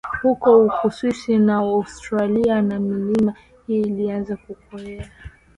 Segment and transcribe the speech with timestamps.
[0.21, 3.33] Huko Uswisi na Austria na milima
[3.67, 5.11] hii ilianza kutokea